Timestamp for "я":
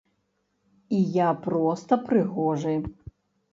1.17-1.29